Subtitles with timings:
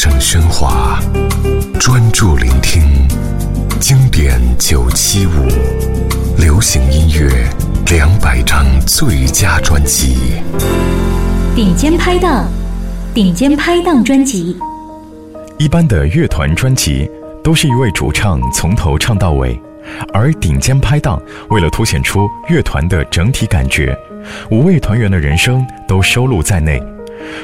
[0.00, 1.00] 声喧哗，
[1.80, 2.80] 专注聆听
[3.80, 5.48] 经典九七五，
[6.40, 7.28] 流行音乐
[7.90, 10.34] 两百张最佳专辑，
[11.56, 12.46] 顶尖拍档，
[13.12, 14.56] 顶尖拍档专辑。
[15.58, 17.10] 一般的乐团专辑
[17.42, 19.60] 都是一位主唱从头唱到尾，
[20.12, 21.20] 而顶尖拍档
[21.50, 23.98] 为了凸显出乐团的整体感觉，
[24.52, 26.80] 五位团员的人生都收录在内。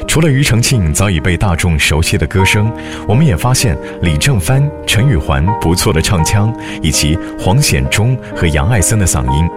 [0.06, 2.70] 除了庾澄庆早已被大众熟悉的歌声，
[3.06, 9.48] 我们也发现李正帆、陈宇环不错的唱腔，以及黄显忠和杨爱森的嗓音。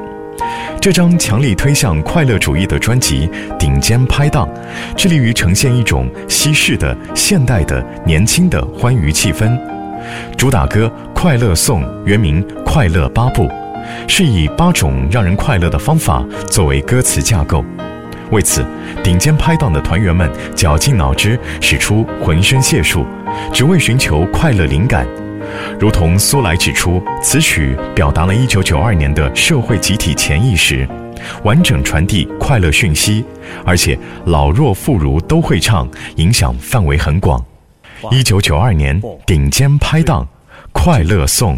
[0.79, 4.47] 这张强力推向快乐主义的专辑《顶尖拍档》，
[4.95, 9.57] 致力于呈现一种西式的、现代的、年轻的欢愉气氛。
[10.37, 13.43] 主打歌《快乐颂》原名《快乐八步》，
[14.07, 17.65] 是以八种让人快乐的方法作为歌词架构。
[18.31, 18.65] 为此，
[19.03, 23.05] 顶尖拍档的团员们绞尽脑汁，使出浑身解数，
[23.53, 25.07] 只为寻求快乐灵感。
[25.79, 30.87] 如同苏来指出，此曲表达了一九九二年的社会集体潜意识，
[31.43, 33.23] 完整传递快乐讯息，
[33.65, 37.43] 而且老弱妇孺都会唱，影响范围很广。
[38.11, 40.23] 一九九二年，顶尖拍档，
[40.73, 41.55] 《快乐颂》。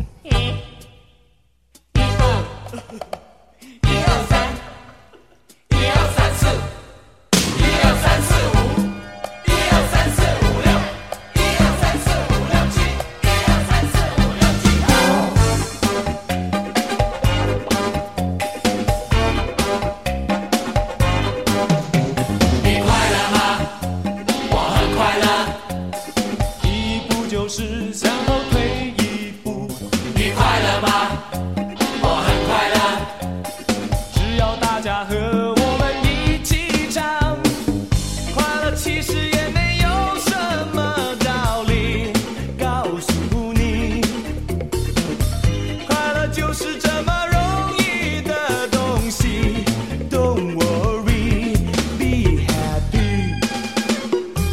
[50.09, 51.55] don't worry
[51.97, 53.33] be happy.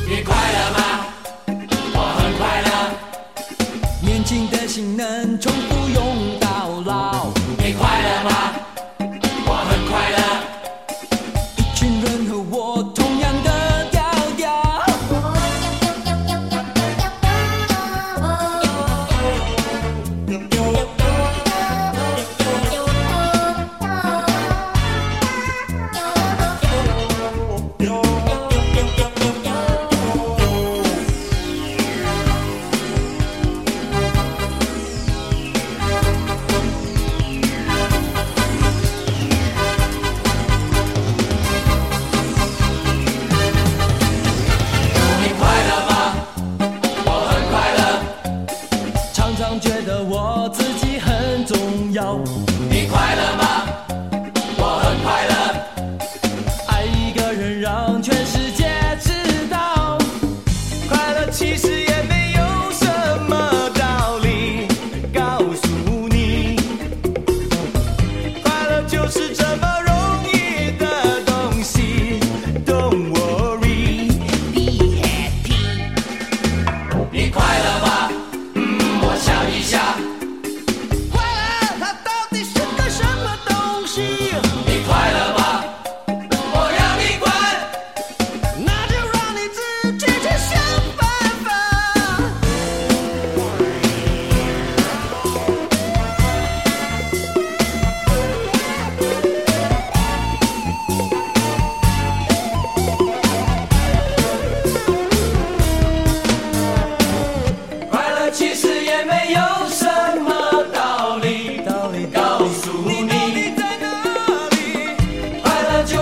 [0.08, 0.78] 你快乐吗？
[1.94, 2.68] 我很快乐。
[4.02, 7.32] 年轻的心能重复用到老。
[7.58, 8.65] 你快乐吗？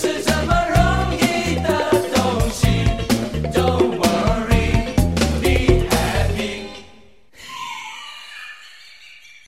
[0.00, 0.57] This is a